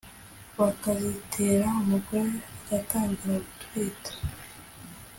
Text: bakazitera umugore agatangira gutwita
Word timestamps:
bakazitera 0.59 1.67
umugore 1.81 2.31
agatangira 2.63 3.35
gutwita 3.45 4.11